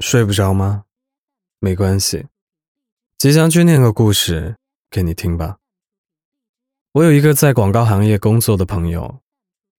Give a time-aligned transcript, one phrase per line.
[0.00, 0.86] 睡不着吗？
[1.58, 2.26] 没关系，
[3.18, 4.56] 即将去念个故事
[4.90, 5.58] 给你听吧。
[6.92, 9.20] 我有一个在广告行业工作的朋友，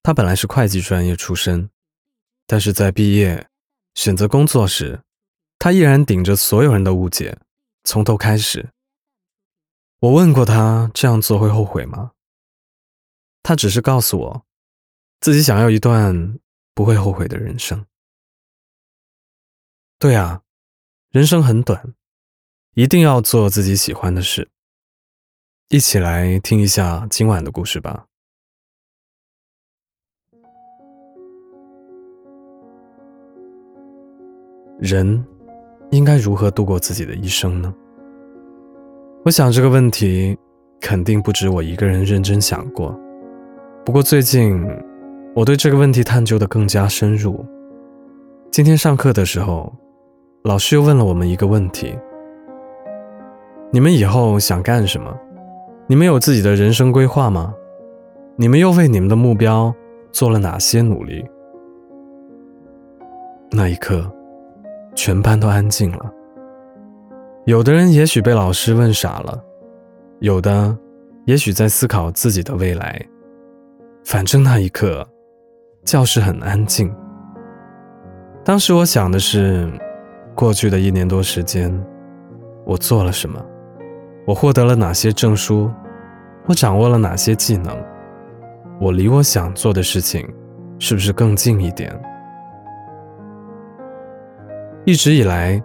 [0.04, 1.71] 他本来是会计专业出身，
[2.46, 3.49] 但是在毕业
[3.96, 5.02] 选择工作时，
[5.57, 7.39] 他依然顶着所有人的误解，
[7.83, 8.69] 从头开始。
[10.01, 12.11] 我问过他这样做会后悔吗？
[13.41, 14.45] 他只是告诉我，
[15.19, 16.39] 自己想要一段
[16.75, 17.83] 不会后悔的人生。
[20.02, 20.41] 对啊，
[21.11, 21.94] 人生很短，
[22.73, 24.49] 一定要做自己喜欢的事。
[25.70, 28.07] 一起来听一下今晚的故事吧。
[34.79, 35.23] 人
[35.91, 37.71] 应该如何度过自己的一生呢？
[39.23, 40.35] 我想这个问题
[40.79, 42.99] 肯定不止我一个人认真想过。
[43.85, 44.68] 不过最近，
[45.35, 47.45] 我对这个问题探究的更加深入。
[48.52, 49.71] 今天上课的时候。
[50.44, 51.95] 老师又问了我们一个问题：
[53.70, 55.15] 你们以后想干什么？
[55.85, 57.54] 你们有自己的人生规划吗？
[58.38, 59.71] 你们又为你们的目标
[60.12, 61.24] 做了哪些努力？
[63.52, 64.12] 那一刻，
[64.96, 66.12] 全班都安静了。
[67.46, 69.40] 有的人也许被老师问傻了，
[70.22, 70.75] 有的
[71.25, 73.00] 也许在思考自己的未来。
[74.03, 75.08] 反正那一刻，
[75.85, 76.91] 教室很安静。
[78.44, 79.72] 当时我想的是。
[80.41, 81.72] 过去的一年多时间，
[82.66, 83.39] 我做了什么？
[84.25, 85.72] 我获得了哪些证书？
[86.47, 87.78] 我掌握了哪些技能？
[88.79, 90.28] 我离我想做的事情，
[90.79, 91.95] 是不是更近一点？
[94.84, 95.62] 一直以来，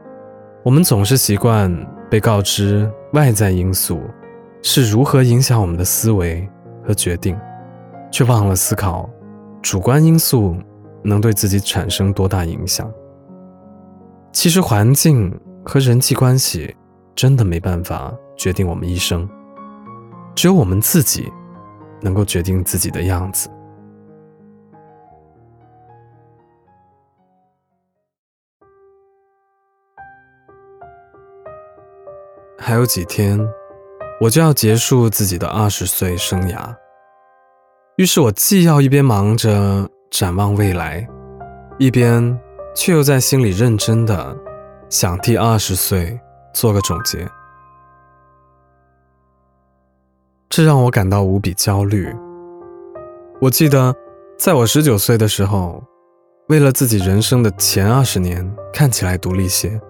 [0.63, 1.75] 我们总是习惯
[2.11, 4.03] 被告知外在因素
[4.63, 6.47] 是如何影响我们的思维
[6.87, 7.35] 和决定，
[8.11, 9.09] 却忘了思考
[9.63, 10.55] 主观因素
[11.03, 12.87] 能对自己产生多大影响。
[14.37, 15.33] 其实环境
[15.65, 16.77] 和人际关系
[17.15, 19.27] 真的没办法决定我们一生，
[20.35, 21.33] 只有我们自己
[22.03, 23.49] 能够决定自己的样子。
[32.59, 33.41] 还有几天，
[34.21, 36.77] 我就要结束自己的二十岁生涯，
[37.97, 41.09] 于是我既要一边忙着展望未来，
[41.79, 42.39] 一边。
[42.77, 44.37] 却又在心里认真的
[44.91, 46.21] 想替二十岁
[46.53, 47.27] 做个总结，
[50.51, 52.15] 这让我感到无比焦虑。
[53.41, 53.97] 我记得，
[54.39, 55.83] 在我十九岁的时候，
[56.49, 59.81] 为了自己人生的前二十年看起来独立些，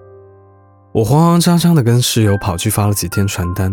[0.93, 3.73] 我慌慌张张的跟室友跑去发了几天传单，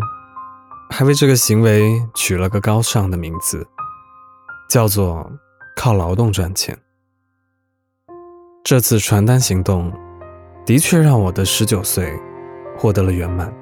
[0.90, 3.66] 还为这个行为取了个高尚的名字，
[4.68, 5.32] 叫做
[5.78, 6.76] “靠劳动赚钱”。
[8.66, 9.92] 这次传单行动，
[10.66, 12.14] 的确让我的十九岁
[12.78, 13.54] 获得了圆满。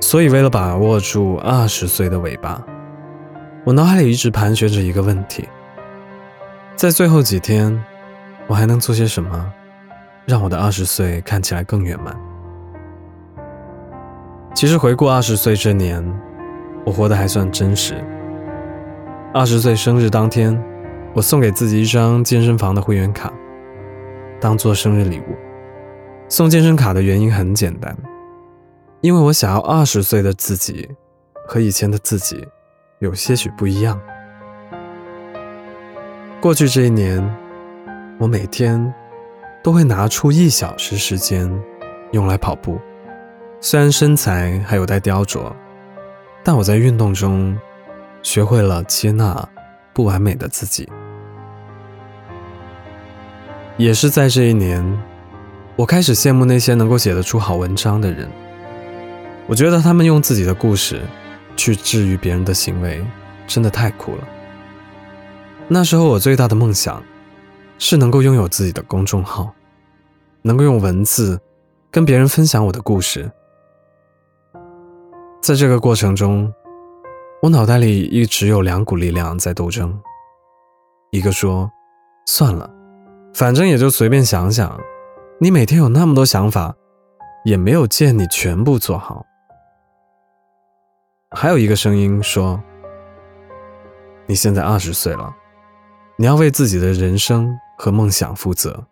[0.00, 2.64] 所以，为了把握住二十岁的尾巴，
[3.66, 5.46] 我脑海里一直盘旋着一个问题：
[6.76, 7.78] 在最后几天，
[8.46, 9.52] 我还能做些什么，
[10.24, 12.16] 让我的二十岁看起来更圆满？
[14.54, 16.02] 其实，回顾二十岁这年，
[16.86, 18.02] 我活得还算真实。
[19.34, 20.58] 二十岁生日当天。
[21.14, 23.32] 我送给自己一张健身房的会员卡，
[24.40, 25.36] 当做生日礼物。
[26.28, 27.96] 送健身卡的原因很简单，
[29.00, 30.88] 因为我想要二十岁的自己
[31.46, 32.46] 和以前的自己
[32.98, 33.98] 有些许不一样。
[36.40, 37.26] 过去这一年，
[38.18, 38.92] 我每天
[39.62, 41.50] 都会拿出一小时时间
[42.12, 42.78] 用来跑步。
[43.60, 45.50] 虽然身材还有待雕琢，
[46.44, 47.58] 但我在运动中
[48.22, 49.48] 学会了接纳。
[49.98, 50.88] 不完美的自己，
[53.76, 54.80] 也是在这一年，
[55.74, 58.30] 我开始羡慕那些能够写得出好文章的人。
[59.48, 61.02] 我觉得他们用自己的故事
[61.56, 63.04] 去治愈别人的行为，
[63.48, 64.28] 真的太酷了。
[65.66, 67.02] 那时候我最大的梦想，
[67.76, 69.52] 是能够拥有自己的公众号，
[70.42, 71.40] 能够用文字
[71.90, 73.28] 跟别人分享我的故事。
[75.42, 76.54] 在这个过程中，
[77.40, 79.96] 我脑袋里一直有两股力量在斗争，
[81.12, 81.70] 一个说
[82.26, 82.68] ：“算了，
[83.32, 84.76] 反正也就随便想想。”
[85.40, 86.74] 你每天有那么多想法，
[87.44, 89.24] 也没有见你全部做好。
[91.30, 92.60] 还有一个声音说
[94.26, 95.32] ：“你现在二十岁了，
[96.16, 98.84] 你要为自己的人生和梦想负责。”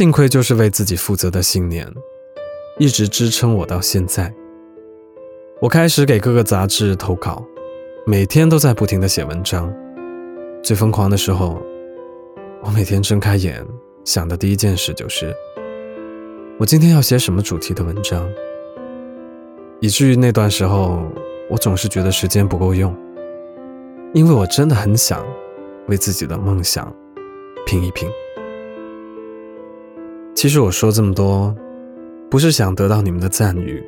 [0.00, 1.86] 幸亏就是为自己负责的信念，
[2.78, 4.34] 一直支撑我到现在。
[5.60, 7.44] 我开始给各个杂志投稿，
[8.06, 9.70] 每天都在不停的写文章。
[10.62, 11.60] 最疯狂的时候，
[12.62, 13.62] 我每天睁开眼
[14.02, 15.36] 想的第一件事就是，
[16.58, 18.26] 我今天要写什么主题的文章。
[19.80, 20.98] 以至于那段时候，
[21.50, 22.96] 我总是觉得时间不够用，
[24.14, 25.22] 因为我真的很想
[25.88, 26.90] 为自己的梦想
[27.66, 28.08] 拼一拼。
[30.40, 31.54] 其实我说这么多，
[32.30, 33.84] 不是想得到你们的赞誉，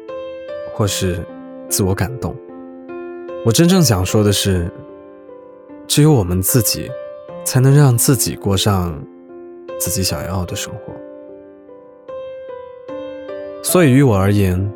[0.74, 1.24] 或是。
[1.70, 2.36] 自我感动。
[3.46, 4.70] 我真正想说的是，
[5.86, 6.90] 只有我们自己，
[7.46, 9.02] 才能让自己过上
[9.80, 10.92] 自己想要的生活。
[13.62, 14.70] 所以，于我而言，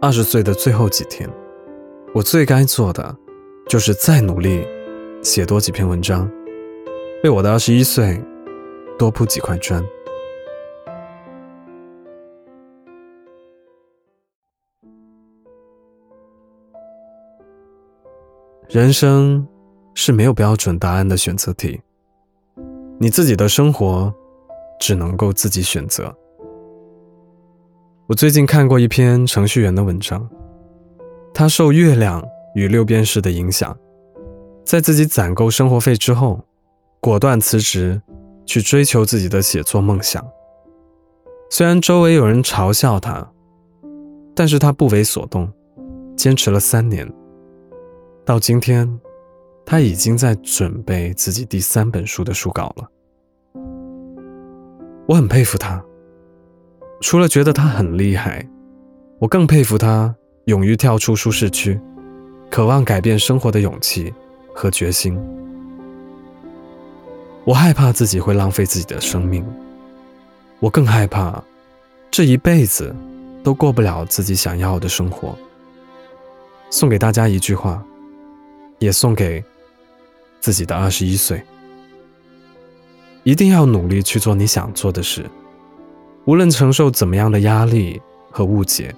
[0.00, 1.30] 二十岁的最后几天，
[2.12, 3.16] 我最该做的，
[3.68, 4.66] 就是再努力
[5.22, 6.28] 写多几篇文章，
[7.22, 8.20] 为我的二十一岁
[8.98, 9.80] 多铺几块砖。
[18.70, 19.44] 人生
[19.94, 21.80] 是没有标准答案的选择题，
[23.00, 24.14] 你自己的生活
[24.78, 26.16] 只能够自己选择。
[28.06, 30.24] 我最近看过一篇程序员的文章，
[31.34, 32.24] 他受月亮
[32.54, 33.76] 与六便士的影响，
[34.64, 36.40] 在自己攒够生活费之后，
[37.00, 38.00] 果断辞职
[38.46, 40.24] 去追求自己的写作梦想。
[41.50, 43.32] 虽然周围有人嘲笑他，
[44.32, 45.52] 但是他不为所动，
[46.16, 47.12] 坚持了三年。
[48.30, 48.88] 到今天，
[49.66, 52.88] 他已经在准备自己第三本书的书稿了。
[55.08, 55.84] 我很佩服他，
[57.00, 58.48] 除了觉得他很厉害，
[59.18, 61.76] 我更佩服他勇于跳出舒适区、
[62.48, 64.14] 渴望改变生活的勇气
[64.54, 65.18] 和决心。
[67.42, 69.44] 我害怕自己会浪费自己的生命，
[70.60, 71.42] 我更害怕
[72.12, 72.94] 这一辈子
[73.42, 75.36] 都过不了自己想要的生活。
[76.70, 77.84] 送给大家一句话。
[78.80, 79.44] 也送给
[80.40, 81.40] 自己的二十一岁，
[83.22, 85.24] 一定要努力去做你想做的事，
[86.24, 88.00] 无论承受怎么样的压力
[88.30, 88.92] 和误解。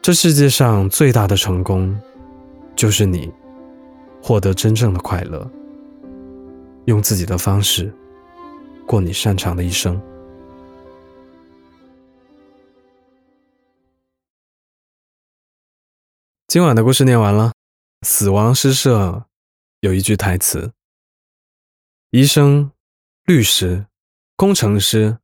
[0.00, 2.00] 这世界上最大的成功，
[2.74, 3.30] 就是你
[4.22, 5.50] 获得真正的快乐，
[6.86, 7.92] 用自己的方式
[8.86, 10.00] 过你擅长的一生。
[16.46, 17.52] 今晚的故事念完了。
[18.02, 19.28] 死亡诗社
[19.80, 20.72] 有一句台词
[22.10, 22.72] ：“医生、
[23.24, 23.88] 律师、
[24.36, 25.18] 工程师，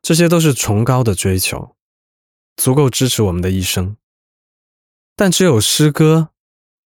[0.00, 1.76] 这些都是崇高的追求，
[2.56, 3.96] 足够支持我们的一生。
[5.14, 6.30] 但只有诗歌、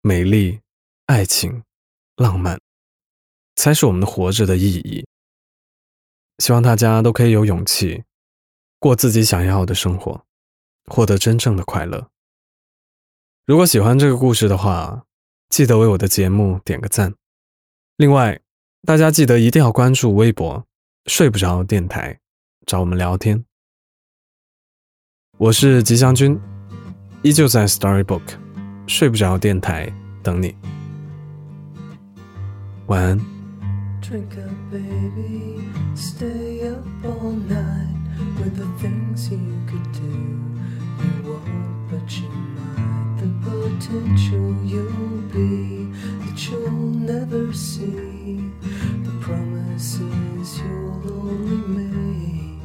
[0.01, 0.63] 美丽、
[1.07, 1.63] 爱情、
[2.17, 2.61] 浪漫，
[3.55, 5.07] 才是我们活着的意义。
[6.39, 8.03] 希望大家都可以有勇气，
[8.81, 10.27] 过自己想要的生活，
[10.87, 12.11] 获得真正的快乐。”
[13.47, 15.04] 如果喜欢这个故事的话，
[15.55, 17.15] 记得为我的节目点个赞。
[17.97, 18.41] 另外，
[18.83, 20.67] 大家记得一定要关注微博
[21.07, 22.19] “睡不着电台”，
[22.67, 23.45] 找我们聊天。
[25.39, 26.37] 我是吉祥君，
[27.23, 28.23] 依旧在 Storybook
[28.89, 29.89] 睡不着电台
[30.25, 30.57] 等你。
[32.89, 33.21] 晚安。
[43.79, 45.87] Potential you'll be
[46.25, 48.51] that you'll never see.
[49.03, 52.61] The promises you'll only make.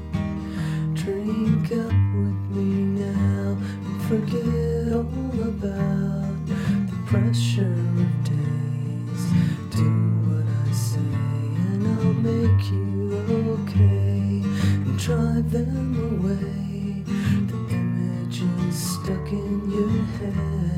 [0.93, 2.69] Drink up with me
[3.03, 9.21] now and forget all about the pressure of days.
[9.75, 9.89] Do
[10.29, 11.13] what I say
[11.69, 13.15] and I'll make you
[13.57, 14.43] okay
[14.85, 17.03] and drive them away.
[17.47, 20.68] The images stuck in your head.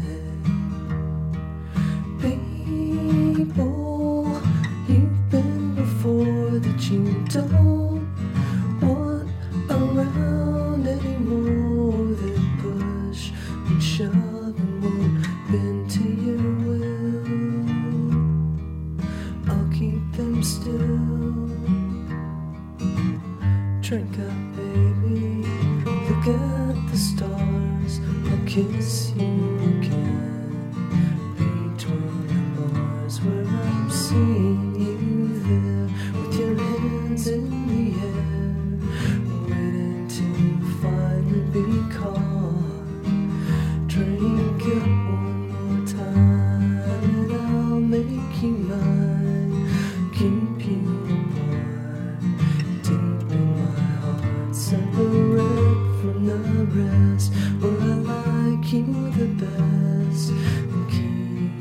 [58.80, 61.52] the best and keep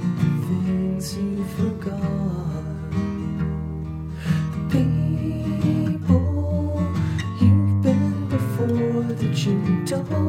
[0.46, 2.62] things you forgot.
[4.68, 4.84] The
[5.60, 6.80] people
[7.40, 10.19] you've been before that you don't.